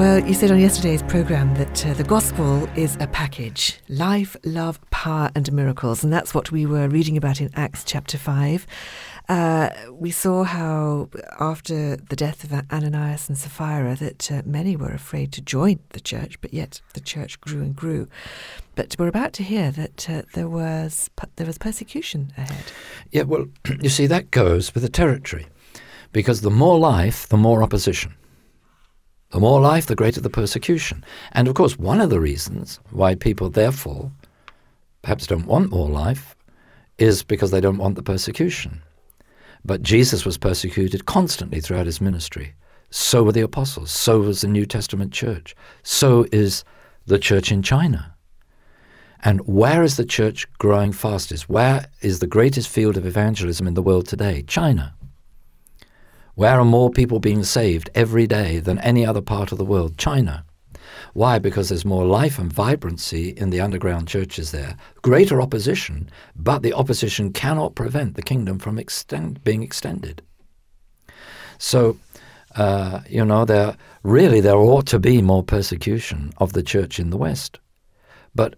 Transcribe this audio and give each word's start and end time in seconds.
Well, 0.00 0.26
you 0.26 0.32
said 0.32 0.50
on 0.50 0.58
yesterday's 0.58 1.02
programme 1.02 1.54
that 1.56 1.84
uh, 1.84 1.92
the 1.92 2.04
gospel 2.04 2.66
is 2.74 2.96
a 3.00 3.06
package 3.06 3.78
life, 3.90 4.34
love, 4.44 4.80
power, 4.90 5.30
and 5.34 5.52
miracles. 5.52 6.02
And 6.02 6.10
that's 6.10 6.34
what 6.34 6.50
we 6.50 6.64
were 6.64 6.88
reading 6.88 7.18
about 7.18 7.38
in 7.38 7.50
Acts 7.52 7.84
chapter 7.84 8.16
5. 8.16 8.66
Uh, 9.28 9.68
we 9.92 10.10
saw 10.10 10.44
how, 10.44 11.10
after 11.38 11.96
the 11.96 12.16
death 12.16 12.44
of 12.44 12.52
Ananias 12.72 13.28
and 13.28 13.36
Sapphira, 13.36 13.94
that 13.96 14.32
uh, 14.32 14.40
many 14.46 14.74
were 14.74 14.88
afraid 14.88 15.32
to 15.32 15.42
join 15.42 15.80
the 15.90 16.00
church, 16.00 16.40
but 16.40 16.54
yet 16.54 16.80
the 16.94 17.00
church 17.00 17.38
grew 17.42 17.60
and 17.60 17.76
grew. 17.76 18.08
But 18.76 18.96
we're 18.98 19.08
about 19.08 19.34
to 19.34 19.42
hear 19.42 19.70
that 19.70 20.08
uh, 20.08 20.22
there 20.32 20.48
was 20.48 21.10
there 21.36 21.46
was 21.46 21.58
persecution 21.58 22.32
ahead. 22.38 22.72
Yeah, 23.10 23.24
well, 23.24 23.48
you 23.82 23.90
see, 23.90 24.06
that 24.06 24.30
goes 24.30 24.72
with 24.72 24.82
the 24.82 24.88
territory, 24.88 25.46
because 26.10 26.40
the 26.40 26.48
more 26.50 26.78
life, 26.78 27.28
the 27.28 27.36
more 27.36 27.62
opposition. 27.62 28.14
The 29.30 29.40
more 29.40 29.60
life, 29.60 29.86
the 29.86 29.94
greater 29.94 30.20
the 30.20 30.30
persecution. 30.30 31.04
And 31.32 31.46
of 31.46 31.54
course, 31.54 31.78
one 31.78 32.00
of 32.00 32.10
the 32.10 32.20
reasons 32.20 32.80
why 32.90 33.14
people, 33.14 33.48
therefore, 33.48 34.10
perhaps 35.02 35.26
don't 35.26 35.46
want 35.46 35.70
more 35.70 35.88
life 35.88 36.34
is 36.98 37.22
because 37.22 37.50
they 37.50 37.60
don't 37.60 37.78
want 37.78 37.94
the 37.94 38.02
persecution. 38.02 38.82
But 39.64 39.82
Jesus 39.82 40.24
was 40.24 40.38
persecuted 40.38 41.06
constantly 41.06 41.60
throughout 41.60 41.86
his 41.86 42.00
ministry. 42.00 42.54
So 42.90 43.22
were 43.22 43.32
the 43.32 43.40
apostles. 43.40 43.90
So 43.90 44.20
was 44.20 44.40
the 44.40 44.48
New 44.48 44.66
Testament 44.66 45.12
church. 45.12 45.54
So 45.82 46.26
is 46.32 46.64
the 47.06 47.18
church 47.18 47.52
in 47.52 47.62
China. 47.62 48.14
And 49.22 49.46
where 49.46 49.82
is 49.82 49.96
the 49.96 50.04
church 50.04 50.46
growing 50.58 50.92
fastest? 50.92 51.48
Where 51.48 51.86
is 52.00 52.18
the 52.18 52.26
greatest 52.26 52.68
field 52.68 52.96
of 52.96 53.06
evangelism 53.06 53.66
in 53.66 53.74
the 53.74 53.82
world 53.82 54.08
today? 54.08 54.42
China. 54.46 54.94
Where 56.34 56.58
are 56.58 56.64
more 56.64 56.90
people 56.90 57.20
being 57.20 57.44
saved 57.44 57.90
every 57.94 58.26
day 58.26 58.60
than 58.60 58.78
any 58.78 59.04
other 59.04 59.20
part 59.20 59.52
of 59.52 59.58
the 59.58 59.64
world? 59.64 59.98
China. 59.98 60.44
Why? 61.12 61.38
Because 61.38 61.68
there's 61.68 61.84
more 61.84 62.04
life 62.04 62.38
and 62.38 62.52
vibrancy 62.52 63.30
in 63.30 63.50
the 63.50 63.60
underground 63.60 64.08
churches 64.08 64.50
there. 64.50 64.76
Greater 65.02 65.40
opposition, 65.40 66.08
but 66.36 66.62
the 66.62 66.72
opposition 66.72 67.32
cannot 67.32 67.74
prevent 67.74 68.14
the 68.14 68.22
kingdom 68.22 68.58
from 68.58 68.78
extend, 68.78 69.42
being 69.42 69.62
extended. 69.62 70.22
So, 71.58 71.98
uh, 72.56 73.00
you 73.08 73.24
know, 73.24 73.44
there 73.44 73.76
really 74.02 74.40
there 74.40 74.56
ought 74.56 74.86
to 74.86 74.98
be 74.98 75.20
more 75.20 75.42
persecution 75.42 76.32
of 76.38 76.52
the 76.52 76.62
church 76.62 76.98
in 76.98 77.10
the 77.10 77.16
West. 77.16 77.58
But 78.34 78.54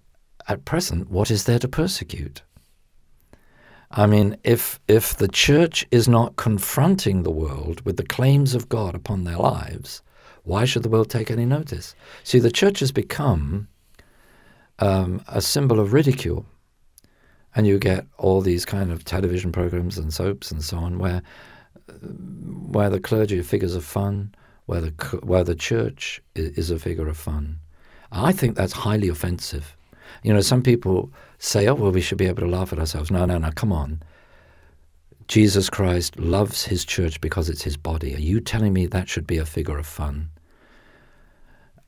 at 0.48 0.64
present, 0.64 1.10
what 1.10 1.30
is 1.30 1.44
there 1.44 1.58
to 1.58 1.68
persecute? 1.68 2.42
I 3.94 4.06
mean, 4.06 4.36
if, 4.42 4.80
if 4.88 5.16
the 5.16 5.28
church 5.28 5.86
is 5.90 6.08
not 6.08 6.36
confronting 6.36 7.22
the 7.22 7.30
world 7.30 7.82
with 7.84 7.98
the 7.98 8.06
claims 8.06 8.54
of 8.54 8.68
God 8.68 8.94
upon 8.94 9.24
their 9.24 9.36
lives, 9.36 10.02
why 10.44 10.64
should 10.64 10.82
the 10.82 10.88
world 10.88 11.10
take 11.10 11.30
any 11.30 11.44
notice? 11.44 11.94
See, 12.24 12.38
the 12.38 12.50
church 12.50 12.80
has 12.80 12.90
become 12.90 13.68
um, 14.78 15.22
a 15.28 15.42
symbol 15.42 15.78
of 15.78 15.92
ridicule. 15.92 16.46
And 17.54 17.66
you 17.66 17.78
get 17.78 18.06
all 18.16 18.40
these 18.40 18.64
kind 18.64 18.90
of 18.90 19.04
television 19.04 19.52
programs 19.52 19.98
and 19.98 20.12
soaps 20.12 20.50
and 20.50 20.64
so 20.64 20.78
on 20.78 20.98
where, 20.98 21.22
where 22.00 22.88
the 22.88 22.98
clergy 22.98 23.38
are 23.38 23.42
figures 23.44 23.74
of 23.74 23.84
fun, 23.84 24.34
where 24.64 24.80
the, 24.80 25.20
where 25.22 25.44
the 25.44 25.54
church 25.54 26.22
is 26.34 26.70
a 26.70 26.78
figure 26.78 27.08
of 27.08 27.18
fun. 27.18 27.58
I 28.10 28.32
think 28.32 28.56
that's 28.56 28.72
highly 28.72 29.08
offensive. 29.08 29.76
You 30.22 30.32
know, 30.32 30.40
some 30.40 30.62
people 30.62 31.10
say, 31.38 31.66
oh, 31.68 31.74
well, 31.74 31.92
we 31.92 32.00
should 32.00 32.18
be 32.18 32.26
able 32.26 32.42
to 32.42 32.48
laugh 32.48 32.72
at 32.72 32.78
ourselves. 32.78 33.10
No, 33.10 33.24
no, 33.24 33.38
no, 33.38 33.50
come 33.50 33.72
on. 33.72 34.02
Jesus 35.28 35.70
Christ 35.70 36.18
loves 36.18 36.64
his 36.64 36.84
church 36.84 37.20
because 37.20 37.48
it's 37.48 37.62
his 37.62 37.76
body. 37.76 38.14
Are 38.14 38.20
you 38.20 38.40
telling 38.40 38.72
me 38.72 38.86
that 38.86 39.08
should 39.08 39.26
be 39.26 39.38
a 39.38 39.46
figure 39.46 39.78
of 39.78 39.86
fun? 39.86 40.30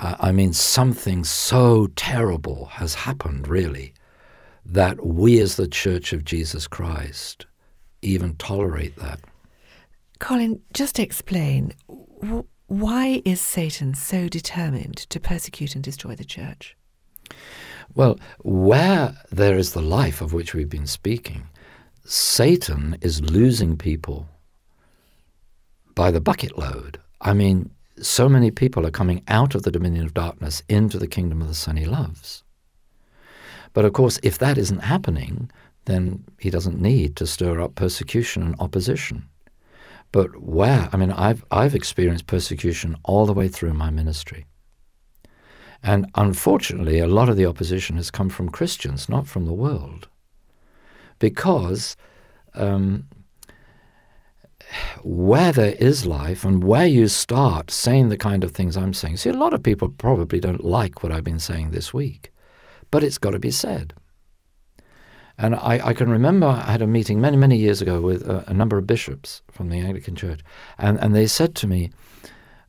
I 0.01 0.33
mean, 0.33 0.53
something 0.53 1.25
so 1.25 1.87
terrible 1.95 2.67
has 2.67 2.95
happened, 2.95 3.47
really, 3.47 3.95
that 4.67 5.05
we 5.07 5.41
as 5.41 5.57
the 5.57 5.69
church 5.69 6.13
of 6.13 6.25
Jesus 6.25 6.67
Christ 6.67 7.47
even 8.03 8.34
tolerate 8.37 8.97
that. 8.97 9.21
Colin, 10.19 10.61
just 10.73 10.99
explain 10.99 11.73
why 12.67 13.23
is 13.25 13.41
Satan 13.41 13.95
so 13.95 14.29
determined 14.29 14.97
to 14.97 15.21
persecute 15.21 15.75
and 15.75 15.84
destroy 15.84 16.15
the 16.15 16.25
church? 16.25 16.77
Well, 17.95 18.19
where 18.43 19.17
there 19.31 19.59
is 19.59 19.72
the 19.72 19.83
life 19.83 20.21
of 20.21 20.33
which 20.33 20.55
we've 20.55 20.69
been 20.69 20.87
speaking, 20.87 21.49
Satan 22.05 22.97
is 23.00 23.21
losing 23.21 23.77
people 23.77 24.28
by 25.95 26.11
the 26.11 26.21
bucket 26.21 26.59
load. 26.59 26.99
I 27.21 27.33
mean, 27.33 27.71
so 28.00 28.28
many 28.28 28.50
people 28.50 28.87
are 28.87 28.91
coming 28.91 29.22
out 29.28 29.55
of 29.55 29.62
the 29.62 29.71
dominion 29.71 30.05
of 30.05 30.15
darkness 30.15 30.62
into 30.69 30.99
the 30.99 31.06
kingdom 31.06 31.41
of 31.41 31.49
the 31.49 31.55
Son 31.55 31.77
he 31.77 31.84
loves. 31.84 32.43
But 33.72 33.84
of 33.84 33.93
course, 33.93 34.19
if 34.22 34.39
that 34.39 34.59
isn't 34.59 34.81
happening, 34.81 35.51
then 35.84 36.25
he 36.39 36.51
doesn't 36.51 36.81
need 36.81 37.16
to 37.16 37.27
stir 37.27 37.61
up 37.61 37.75
persecution 37.75 38.43
and 38.43 38.56
opposition. 38.59 39.28
But 40.12 40.41
where? 40.41 40.89
I 40.93 40.97
mean, 40.97 41.11
I've, 41.11 41.45
I've 41.51 41.75
experienced 41.75 42.27
persecution 42.27 42.97
all 43.05 43.27
the 43.27 43.33
way 43.33 43.49
through 43.49 43.75
my 43.75 43.91
ministry. 43.91 44.47
And 45.84 46.11
unfortunately, 46.15 46.99
a 46.99 47.06
lot 47.06 47.28
of 47.28 47.37
the 47.37 47.45
opposition 47.45 47.97
has 47.97 48.11
come 48.11 48.31
from 48.31 48.49
Christians, 48.49 49.06
not 49.06 49.27
from 49.27 49.45
the 49.45 49.53
world. 49.53 50.09
Because 51.19 51.95
um, 52.55 53.06
where 55.03 55.53
there 55.53 55.75
is 55.78 56.06
life 56.06 56.43
and 56.43 56.65
where 56.65 56.87
you 56.87 57.06
start 57.06 57.71
saying 57.71 58.09
the 58.09 58.17
kind 58.17 58.43
of 58.43 58.53
things 58.53 58.78
I'm 58.78 58.95
saying, 58.95 59.19
see, 59.19 59.28
a 59.28 59.34
lot 59.34 59.53
of 59.53 59.62
people 59.62 59.91
probably 59.91 60.41
don't 60.41 60.65
like 60.65 61.03
what 61.03 61.12
I've 61.12 61.22
been 61.22 61.39
saying 61.39 61.71
this 61.71 61.93
week, 61.93 62.33
but 62.91 63.05
it's 63.05 63.19
got 63.19 63.33
to 63.33 63.39
be 63.39 63.51
said. 63.51 63.93
And 65.37 65.55
I, 65.55 65.89
I, 65.89 65.93
can 65.93 66.09
remember 66.09 66.47
I 66.47 66.71
had 66.71 66.81
a 66.81 66.87
meeting 66.87 67.21
many, 67.21 67.37
many 67.37 67.59
years 67.59 67.83
ago 67.83 68.01
with 68.01 68.27
a, 68.27 68.49
a 68.49 68.55
number 68.55 68.78
of 68.78 68.87
bishops 68.87 69.43
from 69.51 69.69
the 69.69 69.81
Anglican 69.81 70.16
Church, 70.16 70.41
and, 70.78 70.99
and 70.99 71.15
they 71.15 71.27
said 71.27 71.55
to 71.56 71.66
me, 71.66 71.91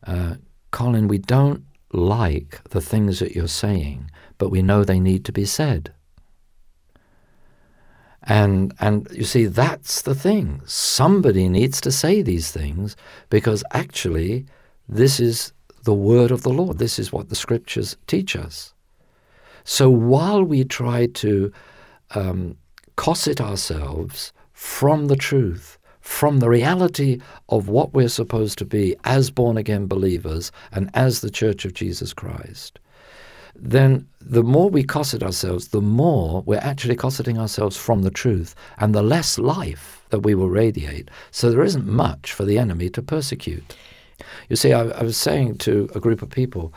uh, 0.06 0.36
Colin, 0.72 1.08
we 1.08 1.20
don't 1.20 1.64
like 1.96 2.62
the 2.70 2.82
things 2.82 3.20
that 3.20 3.36
you're 3.36 3.48
saying, 3.48 4.12
but 4.38 4.50
we 4.50 4.62
know 4.62 4.84
they 4.84 5.00
need 5.00 5.26
to 5.26 5.32
be 5.32 5.46
said. 5.46 5.94
And 8.24 8.74
and 8.80 9.08
you 9.12 9.24
see 9.24 9.46
that's 9.46 10.02
the 10.02 10.16
thing. 10.16 10.62
Somebody 10.66 11.48
needs 11.48 11.80
to 11.82 11.92
say 11.92 12.22
these 12.22 12.52
things 12.52 12.96
because 13.30 13.64
actually 13.72 14.46
this 14.90 15.20
is 15.20 15.54
the 15.84 15.94
word 15.94 16.32
of 16.32 16.42
the 16.42 16.50
Lord. 16.50 16.80
This 16.80 16.98
is 16.98 17.14
what 17.14 17.30
the 17.30 17.36
scriptures 17.36 17.98
teach 18.08 18.36
us. 18.36 18.74
So 19.64 19.90
while 19.90 20.44
we 20.44 20.64
try 20.64 21.08
to 21.08 21.52
um, 22.16 22.58
cosset 22.96 23.40
ourselves 23.40 24.34
from 24.54 25.08
the 25.08 25.16
truth, 25.16 25.78
from 26.06 26.38
the 26.38 26.50
reality 26.50 27.20
of 27.50 27.68
what 27.68 27.94
we're 27.94 28.08
supposed 28.08 28.60
to 28.60 28.64
be 28.64 28.96
as 29.06 29.32
born 29.32 29.58
again 29.58 29.88
believers 29.88 30.52
and 30.72 30.90
as 30.94 31.20
the 31.20 31.32
Church 31.32 31.66
of 31.66 31.74
Jesus 31.74 32.14
Christ, 32.14 32.80
then 33.56 34.08
the 34.22 34.44
more 34.44 34.70
we 34.70 34.84
cosset 34.84 35.24
ourselves, 35.24 35.70
the 35.70 35.82
more 35.82 36.44
we're 36.44 36.60
actually 36.60 36.96
cosseting 36.96 37.40
ourselves 37.40 37.76
from 37.76 38.04
the 38.04 38.12
truth 38.12 38.54
and 38.78 38.94
the 38.94 39.02
less 39.02 39.40
life 39.40 40.06
that 40.10 40.20
we 40.20 40.36
will 40.36 40.48
radiate. 40.48 41.10
So 41.32 41.50
there 41.50 41.64
isn't 41.64 41.88
much 41.88 42.32
for 42.32 42.46
the 42.46 42.60
enemy 42.60 42.90
to 42.92 43.02
persecute. 43.02 43.76
You 44.48 44.56
see, 44.56 44.74
I, 44.74 44.84
I 44.84 45.02
was 45.02 45.18
saying 45.18 45.58
to 45.60 45.90
a 45.96 46.00
group 46.00 46.22
of 46.22 46.30
people 46.30 46.72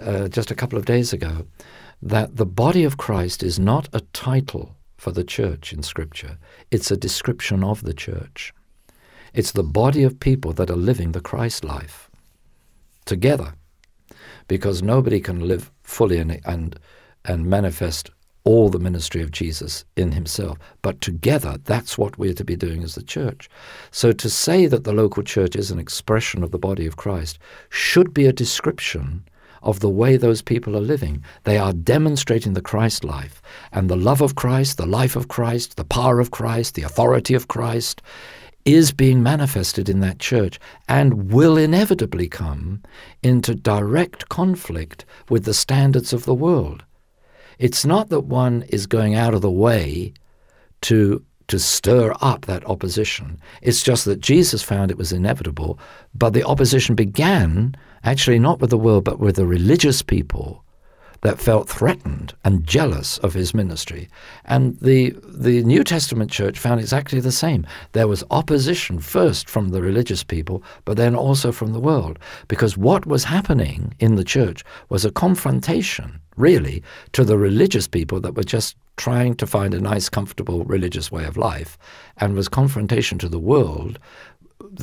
uh, 0.00 0.26
just 0.26 0.50
a 0.50 0.56
couple 0.56 0.76
of 0.76 0.86
days 0.86 1.12
ago 1.12 1.46
that 2.02 2.34
the 2.36 2.46
body 2.46 2.82
of 2.82 2.96
Christ 2.96 3.44
is 3.44 3.60
not 3.60 3.88
a 3.92 4.00
title 4.12 4.74
for 4.96 5.12
the 5.12 5.24
church 5.24 5.72
in 5.72 5.84
Scripture, 5.84 6.36
it's 6.72 6.90
a 6.90 6.96
description 6.96 7.62
of 7.62 7.82
the 7.82 7.94
church. 7.94 8.52
It's 9.34 9.52
the 9.52 9.62
body 9.62 10.02
of 10.02 10.20
people 10.20 10.52
that 10.54 10.70
are 10.70 10.76
living 10.76 11.12
the 11.12 11.20
Christ 11.20 11.64
life 11.64 12.10
together 13.04 13.54
because 14.46 14.82
nobody 14.82 15.20
can 15.20 15.48
live 15.48 15.70
fully 15.82 16.18
and, 16.18 16.40
and, 16.44 16.78
and 17.24 17.46
manifest 17.46 18.10
all 18.44 18.68
the 18.68 18.78
ministry 18.78 19.22
of 19.22 19.30
Jesus 19.30 19.84
in 19.96 20.12
himself. 20.12 20.58
But 20.82 21.00
together, 21.00 21.58
that's 21.64 21.96
what 21.96 22.18
we're 22.18 22.34
to 22.34 22.44
be 22.44 22.56
doing 22.56 22.82
as 22.82 22.94
the 22.94 23.02
church. 23.02 23.48
So 23.90 24.12
to 24.12 24.28
say 24.28 24.66
that 24.66 24.84
the 24.84 24.92
local 24.92 25.22
church 25.22 25.56
is 25.56 25.70
an 25.70 25.78
expression 25.78 26.42
of 26.42 26.50
the 26.50 26.58
body 26.58 26.86
of 26.86 26.96
Christ 26.96 27.38
should 27.70 28.12
be 28.12 28.26
a 28.26 28.32
description 28.32 29.24
of 29.62 29.78
the 29.78 29.88
way 29.88 30.16
those 30.16 30.42
people 30.42 30.76
are 30.76 30.80
living. 30.80 31.24
They 31.44 31.56
are 31.56 31.72
demonstrating 31.72 32.54
the 32.54 32.60
Christ 32.60 33.04
life 33.04 33.40
and 33.70 33.88
the 33.88 33.96
love 33.96 34.20
of 34.20 34.34
Christ, 34.34 34.76
the 34.76 34.86
life 34.86 35.14
of 35.14 35.28
Christ, 35.28 35.76
the 35.76 35.84
power 35.84 36.18
of 36.18 36.32
Christ, 36.32 36.74
the 36.74 36.82
authority 36.82 37.34
of 37.34 37.46
Christ 37.46 38.02
is 38.64 38.92
being 38.92 39.22
manifested 39.22 39.88
in 39.88 40.00
that 40.00 40.18
church 40.18 40.58
and 40.88 41.32
will 41.32 41.56
inevitably 41.56 42.28
come 42.28 42.82
into 43.22 43.54
direct 43.54 44.28
conflict 44.28 45.04
with 45.28 45.44
the 45.44 45.54
standards 45.54 46.12
of 46.12 46.24
the 46.24 46.34
world. 46.34 46.84
It's 47.58 47.84
not 47.84 48.08
that 48.08 48.20
one 48.20 48.62
is 48.68 48.86
going 48.86 49.14
out 49.14 49.34
of 49.34 49.42
the 49.42 49.50
way 49.50 50.12
to 50.82 51.24
to 51.48 51.58
stir 51.58 52.14
up 52.22 52.46
that 52.46 52.64
opposition. 52.66 53.38
It's 53.60 53.82
just 53.82 54.04
that 54.06 54.20
Jesus 54.20 54.62
found 54.62 54.90
it 54.90 54.96
was 54.96 55.12
inevitable, 55.12 55.78
but 56.14 56.32
the 56.32 56.44
opposition 56.44 56.94
began 56.94 57.74
actually 58.04 58.38
not 58.38 58.60
with 58.60 58.70
the 58.70 58.78
world, 58.78 59.04
but 59.04 59.18
with 59.18 59.36
the 59.36 59.44
religious 59.44 60.02
people 60.02 60.61
that 61.22 61.40
felt 61.40 61.68
threatened 61.68 62.34
and 62.44 62.66
jealous 62.66 63.18
of 63.18 63.32
his 63.32 63.54
ministry. 63.54 64.08
And 64.44 64.78
the, 64.80 65.14
the 65.24 65.62
New 65.62 65.84
Testament 65.84 66.30
church 66.30 66.58
found 66.58 66.80
exactly 66.80 67.20
the 67.20 67.32
same. 67.32 67.66
There 67.92 68.08
was 68.08 68.24
opposition 68.30 68.98
first 68.98 69.48
from 69.48 69.68
the 69.68 69.80
religious 69.80 70.24
people, 70.24 70.62
but 70.84 70.96
then 70.96 71.14
also 71.14 71.52
from 71.52 71.72
the 71.72 71.80
world. 71.80 72.18
Because 72.48 72.76
what 72.76 73.06
was 73.06 73.24
happening 73.24 73.94
in 74.00 74.16
the 74.16 74.24
church 74.24 74.64
was 74.88 75.04
a 75.04 75.12
confrontation, 75.12 76.20
really, 76.36 76.82
to 77.12 77.24
the 77.24 77.38
religious 77.38 77.86
people 77.86 78.20
that 78.20 78.34
were 78.34 78.42
just 78.42 78.76
trying 78.96 79.34
to 79.36 79.46
find 79.46 79.74
a 79.74 79.80
nice, 79.80 80.08
comfortable 80.08 80.64
religious 80.64 81.10
way 81.10 81.24
of 81.24 81.36
life, 81.36 81.78
and 82.18 82.34
was 82.34 82.48
confrontation 82.48 83.18
to 83.18 83.28
the 83.28 83.38
world 83.38 83.98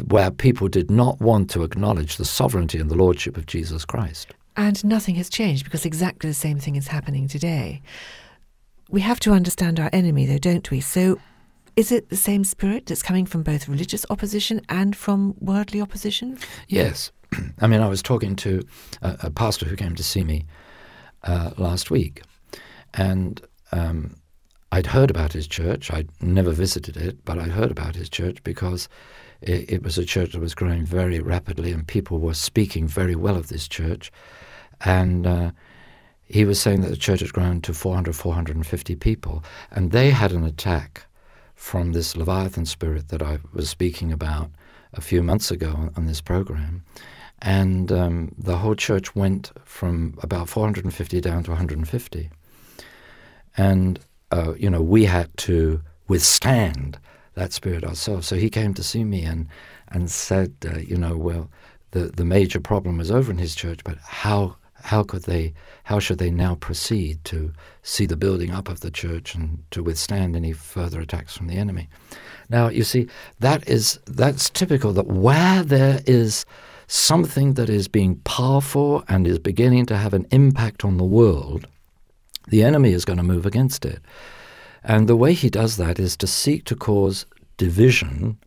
where 0.07 0.31
people 0.31 0.68
did 0.68 0.89
not 0.89 1.19
want 1.19 1.50
to 1.50 1.63
acknowledge 1.63 2.18
the 2.18 2.25
sovereignty 2.25 2.80
and 2.80 2.89
the 2.89 2.95
lordship 2.95 3.38
of 3.38 3.45
Jesus 3.45 3.85
Christ. 3.85 4.33
And 4.59 4.83
nothing 4.83 5.15
has 5.15 5.29
changed 5.29 5.63
because 5.63 5.85
exactly 5.85 6.29
the 6.29 6.33
same 6.33 6.59
thing 6.59 6.75
is 6.75 6.89
happening 6.89 7.29
today. 7.29 7.81
We 8.89 9.00
have 9.00 9.17
to 9.21 9.31
understand 9.31 9.79
our 9.79 9.89
enemy, 9.94 10.25
though, 10.25 10.38
don't 10.38 10.69
we? 10.69 10.81
So, 10.81 11.17
is 11.77 11.94
it 11.94 12.09
the 12.09 12.17
same 12.17 12.44
spirit 12.44 12.85
that's 12.85 13.01
coming 13.01 13.25
from 13.25 13.41
both 13.41 13.69
religious 13.69 14.06
opposition 14.09 14.59
and 14.67 14.97
from 14.97 15.33
worldly 15.39 15.79
opposition? 15.79 16.38
Yes. 16.67 17.09
I 17.61 17.67
mean, 17.67 17.79
I 17.79 17.88
was 17.88 18.01
talking 18.01 18.35
to 18.35 18.61
a, 19.01 19.17
a 19.23 19.29
pastor 19.29 19.65
who 19.65 19.77
came 19.77 19.95
to 19.95 20.03
see 20.03 20.25
me 20.25 20.44
uh, 21.23 21.51
last 21.56 21.89
week, 21.89 22.21
and 22.95 23.41
um, 23.71 24.17
I'd 24.73 24.88
heard 24.88 25.09
about 25.09 25.31
his 25.31 25.47
church. 25.47 25.89
I'd 25.89 26.09
never 26.21 26.51
visited 26.51 26.97
it, 26.97 27.23
but 27.23 27.39
I'd 27.39 27.51
heard 27.51 27.71
about 27.71 27.95
his 27.95 28.09
church 28.09 28.44
because 28.44 28.89
it, 29.39 29.71
it 29.71 29.83
was 29.83 29.97
a 29.97 30.03
church 30.03 30.33
that 30.33 30.41
was 30.41 30.53
growing 30.53 30.85
very 30.85 31.21
rapidly, 31.21 31.71
and 31.71 31.88
people 31.88 32.19
were 32.19 32.33
speaking 32.33 32.89
very 32.89 33.15
well 33.15 33.38
of 33.38 33.47
this 33.47 33.69
church. 33.69 34.11
And 34.85 35.27
uh, 35.27 35.51
he 36.23 36.45
was 36.45 36.59
saying 36.59 36.81
that 36.81 36.89
the 36.89 36.97
church 36.97 37.21
had 37.21 37.33
grown 37.33 37.61
to 37.61 37.73
400, 37.73 38.15
450 38.15 38.95
people. 38.95 39.43
And 39.71 39.91
they 39.91 40.11
had 40.11 40.31
an 40.31 40.43
attack 40.43 41.05
from 41.55 41.91
this 41.91 42.15
Leviathan 42.15 42.65
spirit 42.65 43.09
that 43.09 43.21
I 43.21 43.39
was 43.53 43.69
speaking 43.69 44.11
about 44.11 44.51
a 44.93 45.01
few 45.01 45.21
months 45.21 45.51
ago 45.51 45.71
on, 45.75 45.91
on 45.97 46.05
this 46.05 46.21
program. 46.21 46.83
And 47.41 47.91
um, 47.91 48.35
the 48.37 48.57
whole 48.57 48.75
church 48.75 49.15
went 49.15 49.51
from 49.65 50.17
about 50.21 50.49
450 50.49 51.21
down 51.21 51.43
to 51.43 51.51
150. 51.51 52.29
And, 53.57 53.99
uh, 54.31 54.53
you 54.57 54.69
know, 54.69 54.81
we 54.81 55.05
had 55.05 55.35
to 55.37 55.81
withstand 56.07 56.99
that 57.35 57.53
spirit 57.53 57.83
ourselves. 57.83 58.27
So 58.27 58.35
he 58.35 58.49
came 58.49 58.73
to 58.73 58.83
see 58.83 59.03
me 59.03 59.23
and, 59.23 59.47
and 59.89 60.11
said, 60.11 60.53
uh, 60.65 60.77
you 60.77 60.97
know, 60.97 61.17
well, 61.17 61.49
the, 61.91 62.11
the 62.15 62.25
major 62.25 62.59
problem 62.59 62.97
was 62.97 63.09
over 63.09 63.31
in 63.31 63.37
his 63.37 63.55
church, 63.55 63.79
but 63.83 63.97
how 64.03 64.55
how 64.83 65.03
could 65.03 65.23
they 65.23 65.53
how 65.83 65.99
should 65.99 66.19
they 66.19 66.31
now 66.31 66.55
proceed 66.55 67.23
to 67.25 67.51
see 67.83 68.05
the 68.05 68.17
building 68.17 68.51
up 68.51 68.69
of 68.69 68.79
the 68.81 68.91
church 68.91 69.35
and 69.35 69.63
to 69.71 69.83
withstand 69.83 70.35
any 70.35 70.53
further 70.53 70.99
attacks 70.99 71.35
from 71.35 71.47
the 71.47 71.57
enemy? 71.57 71.89
Now 72.49 72.69
you 72.69 72.83
see 72.83 73.07
that 73.39 73.67
is 73.67 73.99
that's 74.05 74.49
typical 74.49 74.93
that 74.93 75.07
where 75.07 75.63
there 75.63 76.01
is 76.05 76.45
something 76.87 77.53
that 77.53 77.69
is 77.69 77.87
being 77.87 78.15
powerful 78.23 79.03
and 79.07 79.27
is 79.27 79.39
beginning 79.39 79.85
to 79.85 79.97
have 79.97 80.13
an 80.13 80.25
impact 80.31 80.83
on 80.83 80.97
the 80.97 81.03
world 81.03 81.67
the 82.49 82.63
enemy 82.63 82.93
is 82.93 83.05
going 83.05 83.17
to 83.17 83.23
move 83.23 83.45
against 83.45 83.85
it. 83.85 83.99
And 84.83 85.07
the 85.07 85.15
way 85.15 85.33
he 85.33 85.49
does 85.49 85.77
that 85.77 85.99
is 85.99 86.17
to 86.17 86.27
seek 86.27 86.65
to 86.65 86.75
cause 86.75 87.25
division 87.57 88.37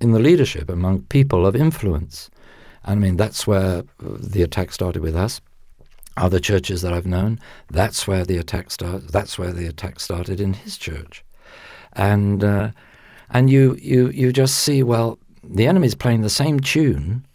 in 0.00 0.12
the 0.12 0.18
leadership 0.18 0.68
among 0.68 1.02
people 1.02 1.46
of 1.46 1.56
influence. 1.56 2.30
I 2.84 2.94
mean, 2.94 3.16
that's 3.16 3.46
where 3.46 3.82
the 3.98 4.42
attack 4.42 4.72
started 4.72 5.02
with 5.02 5.16
us 5.16 5.40
other 6.16 6.38
churches 6.38 6.82
that 6.82 6.92
I've 6.92 7.06
known, 7.06 7.40
that's 7.70 8.06
where 8.06 8.24
the 8.24 8.38
attack 8.38 8.70
started. 8.70 9.08
That's 9.10 9.38
where 9.38 9.52
the 9.52 9.66
attack 9.66 10.00
started 10.00 10.40
in 10.40 10.54
his 10.54 10.78
church, 10.78 11.24
and 11.92 12.42
uh, 12.44 12.70
and 13.30 13.50
you 13.50 13.76
you 13.80 14.08
you 14.08 14.32
just 14.32 14.56
see 14.56 14.82
well 14.82 15.18
the 15.42 15.66
enemy's 15.66 15.94
playing 15.94 16.22
the 16.22 16.30
same 16.30 16.60
tune 16.60 17.26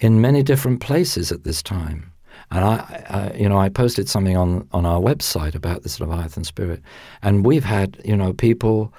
in 0.00 0.20
many 0.20 0.42
different 0.42 0.80
places 0.80 1.32
at 1.32 1.44
this 1.44 1.62
time. 1.62 2.12
And 2.50 2.64
I, 2.64 3.04
I, 3.10 3.36
you 3.36 3.48
know, 3.48 3.58
I 3.58 3.68
posted 3.68 4.08
something 4.08 4.36
on, 4.36 4.66
on 4.72 4.86
our 4.86 5.00
website 5.00 5.54
about 5.54 5.82
this 5.82 6.00
Leviathan 6.00 6.44
spirit, 6.44 6.80
and 7.22 7.44
we've 7.44 7.64
had, 7.64 8.00
you 8.04 8.16
know, 8.16 8.32
people 8.32 8.92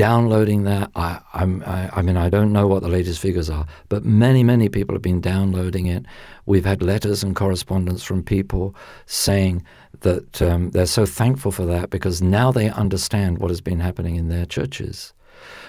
downloading 0.00 0.64
that. 0.64 0.90
I, 0.96 1.20
i'm 1.34 1.62
I 1.66 2.00
mean, 2.00 2.16
I 2.16 2.30
don't 2.30 2.54
know 2.54 2.66
what 2.66 2.82
the 2.82 2.88
latest 2.88 3.20
figures 3.20 3.50
are, 3.50 3.66
but 3.90 4.02
many, 4.02 4.42
many 4.42 4.70
people 4.70 4.94
have 4.94 5.02
been 5.02 5.20
downloading 5.20 5.84
it. 5.88 6.06
We've 6.46 6.64
had 6.64 6.82
letters 6.82 7.22
and 7.22 7.36
correspondence 7.36 8.02
from 8.02 8.22
people 8.22 8.74
saying 9.04 9.62
that 10.00 10.40
um, 10.40 10.70
they're 10.70 10.86
so 10.86 11.04
thankful 11.04 11.52
for 11.52 11.66
that 11.66 11.90
because 11.90 12.22
now 12.22 12.50
they 12.50 12.70
understand 12.70 13.40
what 13.40 13.50
has 13.50 13.60
been 13.60 13.80
happening 13.80 14.16
in 14.16 14.30
their 14.30 14.46
churches. 14.46 15.12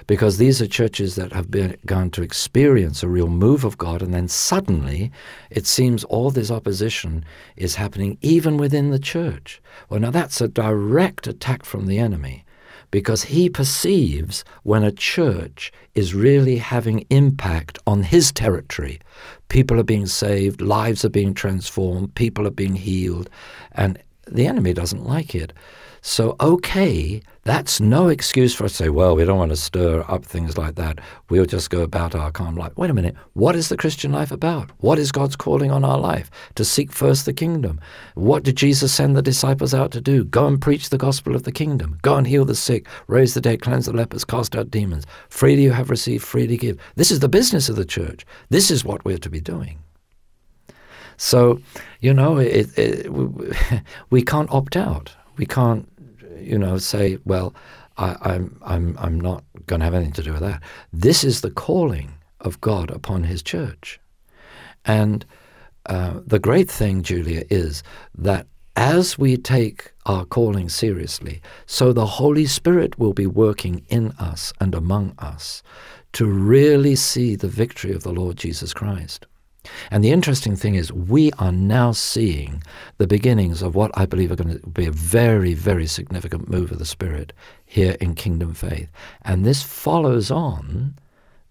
Because 0.08 0.38
these 0.38 0.62
are 0.62 0.68
churches 0.68 1.16
that 1.16 1.34
have 1.34 1.52
begun 1.52 2.10
to 2.12 2.24
experience 2.24 3.04
a 3.04 3.10
real 3.10 3.28
move 3.28 3.66
of 3.66 3.78
God, 3.78 4.02
and 4.02 4.14
then 4.14 4.30
suddenly 4.30 5.12
it 5.50 5.68
seems 5.68 6.06
all 6.06 6.32
this 6.32 6.52
opposition 6.52 7.26
is 7.58 7.76
happening 7.76 8.18
even 8.22 8.56
within 8.56 8.92
the 8.92 9.00
church. 9.00 9.62
Well, 9.90 10.00
now 10.00 10.12
that's 10.12 10.40
a 10.40 10.48
direct 10.48 11.28
attack 11.28 11.66
from 11.66 11.88
the 11.88 12.00
enemy 12.00 12.46
because 12.92 13.24
he 13.24 13.50
perceives 13.50 14.44
when 14.64 14.84
a 14.84 14.92
church 14.92 15.72
is 15.96 16.14
really 16.14 16.58
having 16.58 17.06
impact 17.10 17.80
on 17.88 18.04
his 18.04 18.32
territory. 18.32 19.00
People 19.48 19.80
are 19.80 19.84
being 19.84 20.06
saved, 20.06 20.62
lives 20.62 21.04
are 21.04 21.10
being 21.10 21.34
transformed, 21.34 22.14
people 22.16 22.46
are 22.46 22.52
being 22.52 22.76
healed, 22.76 23.30
and 23.72 23.98
the 24.28 24.46
enemy 24.46 24.74
doesn't 24.74 25.06
like 25.06 25.34
it. 25.34 25.54
So, 26.04 26.36
okay, 26.40 27.22
that's 27.44 27.80
no 27.80 28.08
excuse 28.08 28.56
for 28.56 28.66
us 28.66 28.72
to 28.72 28.78
say, 28.86 28.90
well, 28.90 29.16
we 29.16 29.24
don't 29.24 29.38
want 29.38 29.52
to 29.52 29.56
stir 29.56 30.04
up 30.08 30.26
things 30.26 30.58
like 30.58 30.74
that. 30.76 31.00
We'll 31.30 31.46
just 31.46 31.70
go 31.70 31.82
about 31.82 32.16
our 32.16 32.32
calm 32.32 32.56
life. 32.56 32.76
Wait 32.76 32.90
a 32.90 32.94
minute. 32.94 33.16
What 33.34 33.56
is 33.56 33.70
the 33.70 33.78
Christian 33.78 34.12
life 34.12 34.32
about? 34.32 34.72
What 34.80 34.98
is 34.98 35.12
God's 35.12 35.36
calling 35.36 35.70
on 35.70 35.86
our 35.86 36.00
life? 36.00 36.32
To 36.56 36.66
seek 36.66 36.92
first 36.92 37.26
the 37.26 37.34
kingdom. 37.34 37.80
What 38.16 38.42
did 38.42 38.58
Jesus 38.58 38.92
send 38.92 39.16
the 39.16 39.22
disciples 39.22 39.76
out 39.76 39.92
to 39.92 40.02
do? 40.02 40.24
Go 40.24 40.48
and 40.48 40.60
preach 40.60 40.90
the 40.90 40.98
gospel 40.98 41.36
of 41.36 41.44
the 41.44 41.52
kingdom. 41.52 42.00
Go 42.02 42.16
and 42.16 42.26
heal 42.26 42.46
the 42.46 42.56
sick, 42.56 42.88
raise 43.08 43.36
the 43.36 43.42
dead, 43.42 43.62
cleanse 43.62 43.86
the 43.86 43.94
lepers, 43.94 44.26
cast 44.26 44.56
out 44.56 44.72
demons. 44.72 45.06
Freely 45.30 45.62
you 45.62 45.72
have 45.72 45.92
received, 45.92 46.24
freely 46.24 46.58
give. 46.58 46.80
This 46.96 47.12
is 47.12 47.20
the 47.20 47.30
business 47.30 47.70
of 47.70 47.76
the 47.76 47.86
church. 47.86 48.26
This 48.50 48.72
is 48.72 48.84
what 48.84 49.06
we're 49.06 49.20
to 49.20 49.30
be 49.30 49.42
doing. 49.42 49.78
So, 51.18 51.62
you 52.00 52.12
know, 52.12 52.38
it, 52.40 52.76
it, 52.76 53.08
we 54.10 54.24
can't 54.24 54.52
opt 54.52 54.76
out. 54.76 55.16
We 55.38 55.46
can't 55.46 55.88
you 56.42 56.58
know, 56.58 56.78
say, 56.78 57.18
well, 57.26 57.54
I, 57.98 58.16
I'm, 58.22 58.60
I'm, 58.64 58.98
I'm 59.00 59.20
not 59.20 59.44
going 59.68 59.80
to 59.80 59.86
have 59.86 59.94
anything 59.94 60.14
to 60.14 60.24
do 60.24 60.34
with 60.34 60.42
that. 60.42 60.62
This 60.92 61.24
is 61.24 61.42
the 61.42 61.52
calling 61.52 62.14
of 62.40 62.60
God 62.62 62.90
upon 62.90 63.24
His 63.24 63.44
church. 63.44 64.00
And 64.86 65.26
uh, 65.86 66.22
the 66.26 66.40
great 66.40 66.70
thing, 66.70 67.04
Julia, 67.04 67.44
is 67.50 67.84
that 68.18 68.48
as 68.76 69.18
we 69.18 69.38
take 69.38 69.92
our 70.06 70.26
calling 70.26 70.70
seriously, 70.70 71.42
so 71.66 71.92
the 71.92 72.06
Holy 72.06 72.46
Spirit 72.46 72.98
will 72.98 73.14
be 73.14 73.28
working 73.28 73.86
in 73.90 74.12
us 74.14 74.54
and 74.60 74.74
among 74.74 75.14
us 75.20 75.62
to 76.14 76.26
really 76.26 76.96
see 76.96 77.36
the 77.36 77.48
victory 77.48 77.94
of 77.94 78.04
the 78.04 78.12
Lord 78.12 78.38
Jesus 78.38 78.74
Christ. 78.74 79.26
And 79.92 80.04
the 80.04 80.12
interesting 80.12 80.56
thing 80.56 80.76
is, 80.76 80.92
we 80.92 81.32
are 81.34 81.52
now 81.52 81.92
seeing 81.92 82.64
the 82.98 83.08
beginnings 83.08 83.62
of 83.62 83.76
what 83.76 83.92
I 83.94 84.06
believe 84.06 84.32
are 84.32 84.36
going 84.36 84.60
to 84.60 84.68
be 84.68 84.86
a 84.86 84.92
very, 84.92 85.54
very 85.54 85.88
significant 85.88 86.50
move 86.50 86.72
of 86.72 86.80
the 86.80 86.86
Spirit 86.86 87.34
here 87.66 87.96
in 88.02 88.16
Kingdom 88.16 88.54
Faith. 88.54 88.90
And 89.24 89.46
this 89.46 89.62
follows 89.62 90.32
on 90.32 90.96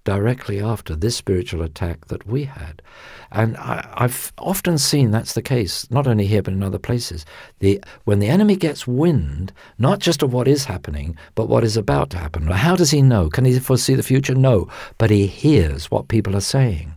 directly 0.04 0.60
after 0.60 0.96
this 0.96 1.14
spiritual 1.14 1.62
attack 1.62 2.06
that 2.06 2.26
we 2.26 2.44
had. 2.44 2.82
And 3.30 3.56
I, 3.58 3.86
have 3.96 4.32
often 4.38 4.78
seen 4.78 5.10
that's 5.10 5.34
the 5.34 5.42
case, 5.42 5.88
not 5.90 6.06
only 6.06 6.26
here 6.26 6.42
but 6.42 6.54
in 6.54 6.62
other 6.62 6.78
places. 6.78 7.26
The, 7.58 7.82
when 8.04 8.18
the 8.18 8.28
enemy 8.28 8.56
gets 8.56 8.86
wind, 8.86 9.52
not 9.78 9.98
just 9.98 10.22
of 10.22 10.32
what 10.32 10.48
is 10.48 10.64
happening, 10.64 11.16
but 11.34 11.48
what 11.48 11.64
is 11.64 11.76
about 11.76 12.10
to 12.10 12.18
happen. 12.18 12.46
How 12.46 12.76
does 12.76 12.90
he 12.90 13.02
know? 13.02 13.28
Can 13.28 13.44
he 13.44 13.58
foresee 13.58 13.94
the 13.94 14.02
future? 14.02 14.34
No. 14.34 14.68
But 14.98 15.10
he 15.10 15.26
hears 15.26 15.90
what 15.90 16.08
people 16.08 16.34
are 16.34 16.40
saying. 16.40 16.94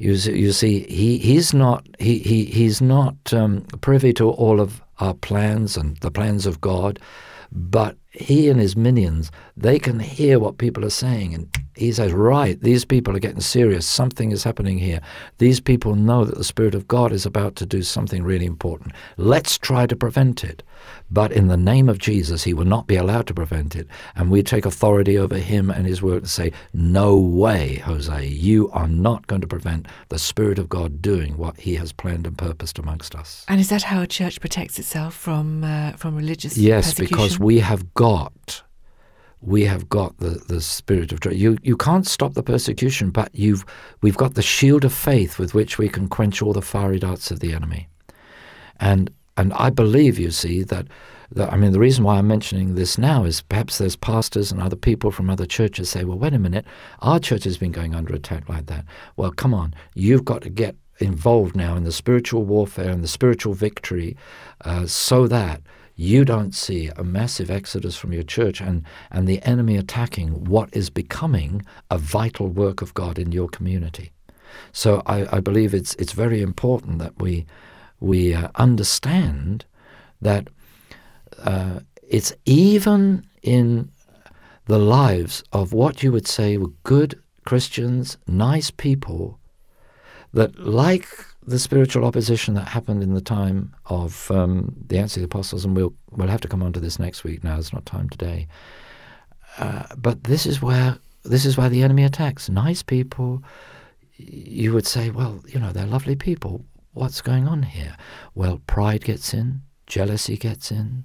You, 0.00 0.12
you 0.14 0.52
see, 0.52 0.86
he, 0.88 1.18
he's 1.18 1.52
not 1.52 1.86
he, 1.98 2.20
he 2.20 2.46
he's 2.46 2.80
not 2.80 3.34
um, 3.34 3.66
privy 3.82 4.14
to 4.14 4.30
all 4.30 4.58
of 4.58 4.80
our 4.98 5.12
plans 5.12 5.76
and 5.76 5.98
the 5.98 6.10
plans 6.10 6.46
of 6.46 6.58
God, 6.62 6.98
but 7.52 7.98
he 8.10 8.48
and 8.48 8.58
his 8.58 8.74
minions 8.74 9.30
they 9.58 9.78
can 9.78 10.00
hear 10.00 10.38
what 10.38 10.56
people 10.56 10.86
are 10.86 10.96
saying, 11.04 11.34
and 11.34 11.54
he 11.80 11.92
says, 11.92 12.12
right, 12.12 12.60
these 12.60 12.84
people 12.84 13.16
are 13.16 13.20
getting 13.20 13.40
serious. 13.40 13.86
Something 13.86 14.32
is 14.32 14.44
happening 14.44 14.78
here. 14.78 15.00
These 15.38 15.60
people 15.60 15.94
know 15.94 16.26
that 16.26 16.36
the 16.36 16.44
Spirit 16.44 16.74
of 16.74 16.86
God 16.86 17.10
is 17.10 17.24
about 17.24 17.56
to 17.56 17.64
do 17.64 17.82
something 17.82 18.22
really 18.22 18.44
important. 18.44 18.92
Let's 19.16 19.56
try 19.56 19.86
to 19.86 19.96
prevent 19.96 20.44
it. 20.44 20.62
But 21.10 21.32
in 21.32 21.48
the 21.48 21.56
name 21.56 21.88
of 21.88 21.98
Jesus, 21.98 22.44
he 22.44 22.52
will 22.52 22.66
not 22.66 22.86
be 22.86 22.96
allowed 22.96 23.26
to 23.28 23.34
prevent 23.34 23.74
it. 23.74 23.88
And 24.14 24.30
we 24.30 24.42
take 24.42 24.66
authority 24.66 25.16
over 25.16 25.38
him 25.38 25.70
and 25.70 25.86
his 25.86 26.02
work 26.02 26.18
and 26.18 26.30
say, 26.30 26.52
no 26.74 27.16
way, 27.16 27.76
Jose, 27.76 28.26
you 28.26 28.70
are 28.72 28.88
not 28.88 29.26
going 29.26 29.40
to 29.40 29.46
prevent 29.46 29.88
the 30.10 30.18
Spirit 30.18 30.58
of 30.58 30.68
God 30.68 31.00
doing 31.00 31.38
what 31.38 31.58
he 31.60 31.76
has 31.76 31.92
planned 31.92 32.26
and 32.26 32.36
purposed 32.36 32.78
amongst 32.78 33.14
us. 33.14 33.46
And 33.48 33.58
is 33.58 33.70
that 33.70 33.84
how 33.84 34.02
a 34.02 34.06
church 34.06 34.38
protects 34.38 34.78
itself 34.78 35.14
from 35.14 35.64
uh, 35.64 35.92
from 35.92 36.14
religious 36.14 36.58
Yes, 36.58 36.92
because 36.92 37.38
we 37.38 37.60
have 37.60 37.94
got 37.94 38.62
we 39.42 39.64
have 39.64 39.88
got 39.88 40.16
the, 40.18 40.42
the 40.48 40.60
spirit 40.60 41.12
of 41.12 41.20
joy. 41.20 41.30
You 41.30 41.58
you 41.62 41.76
can't 41.76 42.06
stop 42.06 42.34
the 42.34 42.42
persecution, 42.42 43.10
but 43.10 43.34
you've 43.34 43.64
we've 44.02 44.16
got 44.16 44.34
the 44.34 44.42
shield 44.42 44.84
of 44.84 44.92
faith 44.92 45.38
with 45.38 45.54
which 45.54 45.78
we 45.78 45.88
can 45.88 46.08
quench 46.08 46.42
all 46.42 46.52
the 46.52 46.62
fiery 46.62 46.98
darts 46.98 47.30
of 47.30 47.40
the 47.40 47.52
enemy. 47.54 47.88
And 48.78 49.10
and 49.36 49.52
I 49.54 49.70
believe, 49.70 50.18
you 50.18 50.30
see, 50.30 50.62
that, 50.64 50.86
that 51.32 51.50
I 51.52 51.56
mean 51.56 51.72
the 51.72 51.78
reason 51.78 52.04
why 52.04 52.18
I'm 52.18 52.28
mentioning 52.28 52.74
this 52.74 52.98
now 52.98 53.24
is 53.24 53.40
perhaps 53.40 53.78
there's 53.78 53.96
pastors 53.96 54.52
and 54.52 54.60
other 54.60 54.76
people 54.76 55.10
from 55.10 55.30
other 55.30 55.46
churches 55.46 55.88
say, 55.88 56.04
well, 56.04 56.18
wait 56.18 56.34
a 56.34 56.38
minute, 56.38 56.66
our 57.00 57.18
church 57.18 57.44
has 57.44 57.56
been 57.56 57.72
going 57.72 57.94
under 57.94 58.14
attack 58.14 58.48
like 58.48 58.66
that. 58.66 58.84
Well, 59.16 59.30
come 59.30 59.54
on, 59.54 59.74
you've 59.94 60.26
got 60.26 60.42
to 60.42 60.50
get 60.50 60.76
involved 60.98 61.56
now 61.56 61.74
in 61.76 61.84
the 61.84 61.92
spiritual 61.92 62.44
warfare 62.44 62.90
and 62.90 63.02
the 63.02 63.08
spiritual 63.08 63.54
victory, 63.54 64.14
uh, 64.66 64.86
so 64.86 65.26
that 65.26 65.62
you 66.00 66.24
don't 66.24 66.54
see 66.54 66.90
a 66.96 67.04
massive 67.04 67.50
exodus 67.50 67.94
from 67.94 68.10
your 68.10 68.22
church 68.22 68.62
and, 68.62 68.84
and 69.10 69.28
the 69.28 69.42
enemy 69.42 69.76
attacking 69.76 70.44
what 70.46 70.70
is 70.72 70.88
becoming 70.88 71.62
a 71.90 71.98
vital 71.98 72.48
work 72.48 72.80
of 72.80 72.94
God 72.94 73.18
in 73.18 73.32
your 73.32 73.48
community. 73.48 74.10
So 74.72 75.02
I, 75.04 75.36
I 75.36 75.40
believe 75.40 75.74
it's 75.74 75.94
it's 75.96 76.12
very 76.12 76.40
important 76.40 77.00
that 77.00 77.20
we 77.20 77.44
we 78.00 78.34
uh, 78.34 78.48
understand 78.54 79.66
that 80.22 80.48
uh, 81.44 81.80
it's 82.08 82.32
even 82.46 83.26
in 83.42 83.90
the 84.64 84.78
lives 84.78 85.44
of 85.52 85.74
what 85.74 86.02
you 86.02 86.12
would 86.12 86.26
say 86.26 86.56
were 86.56 86.72
good 86.82 87.20
Christians, 87.44 88.16
nice 88.26 88.70
people, 88.70 89.38
that 90.32 90.58
like 90.58 91.08
the 91.46 91.58
spiritual 91.58 92.04
opposition 92.04 92.54
that 92.54 92.68
happened 92.68 93.02
in 93.02 93.14
the 93.14 93.20
time 93.20 93.74
of 93.86 94.30
um, 94.30 94.74
the 94.86 94.98
Acts 94.98 95.16
of 95.16 95.20
the 95.22 95.26
Apostles, 95.26 95.64
and 95.64 95.74
we'll 95.76 95.94
we'll 96.10 96.28
have 96.28 96.40
to 96.42 96.48
come 96.48 96.62
on 96.62 96.72
to 96.72 96.80
this 96.80 96.98
next 96.98 97.24
week. 97.24 97.42
Now 97.42 97.58
it's 97.58 97.72
not 97.72 97.86
time 97.86 98.08
today. 98.08 98.46
Uh, 99.58 99.84
but 99.96 100.24
this 100.24 100.46
is 100.46 100.62
where 100.62 100.98
this 101.24 101.44
is 101.44 101.56
where 101.56 101.68
the 101.68 101.82
enemy 101.82 102.04
attacks. 102.04 102.48
Nice 102.48 102.82
people, 102.82 103.42
you 104.16 104.72
would 104.72 104.86
say, 104.86 105.10
well, 105.10 105.42
you 105.48 105.58
know, 105.58 105.72
they're 105.72 105.86
lovely 105.86 106.16
people. 106.16 106.64
What's 106.92 107.20
going 107.20 107.46
on 107.46 107.62
here? 107.62 107.96
Well, 108.34 108.60
pride 108.66 109.04
gets 109.04 109.32
in, 109.34 109.62
jealousy 109.86 110.36
gets 110.36 110.70
in. 110.70 111.04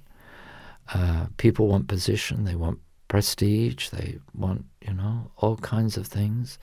Uh, 0.92 1.26
people 1.36 1.66
want 1.66 1.88
position, 1.88 2.44
they 2.44 2.54
want 2.54 2.78
prestige, 3.08 3.90
they 3.90 4.18
want, 4.34 4.64
you 4.80 4.94
know, 4.94 5.30
all 5.36 5.56
kinds 5.56 5.96
of 5.96 6.06
things. 6.06 6.58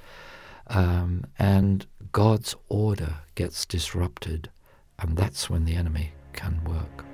Um, 0.68 1.26
and 1.38 1.86
God's 2.14 2.56
order 2.70 3.16
gets 3.34 3.66
disrupted, 3.66 4.52
and 5.00 5.18
that's 5.18 5.50
when 5.50 5.66
the 5.66 5.76
enemy 5.76 6.14
can 6.34 6.64
work. 6.64 7.06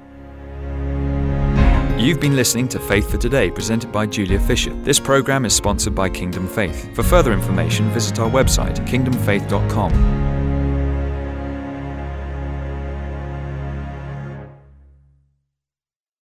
You've 1.97 2.19
been 2.19 2.35
listening 2.35 2.67
to 2.69 2.79
Faith 2.79 3.09
for 3.09 3.17
Today, 3.17 3.49
presented 3.49 3.93
by 3.93 4.05
Julia 4.05 4.39
Fisher. 4.41 4.73
This 4.83 4.99
program 4.99 5.45
is 5.45 5.55
sponsored 5.55 5.95
by 5.95 6.09
Kingdom 6.09 6.47
Faith. 6.47 6.93
For 6.95 7.03
further 7.03 7.31
information, 7.31 7.89
visit 7.91 8.19
our 8.19 8.29
website, 8.29 8.75
kingdomfaith.com. 8.87 10.28